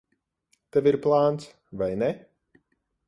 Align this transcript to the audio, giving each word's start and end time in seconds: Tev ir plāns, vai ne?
Tev 0.77 0.89
ir 0.91 0.97
plāns, 1.05 1.45
vai 1.83 1.91
ne? 2.05 2.09